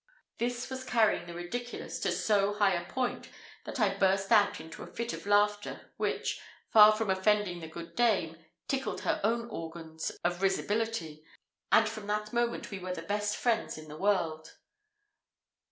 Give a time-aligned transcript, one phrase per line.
[0.39, 3.29] This was carrying the ridiculous to so high a point,
[3.65, 6.41] that I burst out into a fit of laughter, which,
[6.73, 11.23] far from offending the good dame, tickled her own organs of risibility,
[11.71, 14.57] and from that moment we were the best friends in the world.